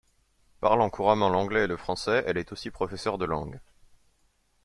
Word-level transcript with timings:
Parlant 0.61 0.89
couramment 0.89 1.29
l'anglais 1.29 1.65
et 1.65 1.67
le 1.67 1.77
français, 1.77 2.23
elle 2.25 2.37
est 2.39 2.51
aussi 2.51 2.71
professeure 2.71 3.19
de 3.19 3.25
langues. 3.25 3.59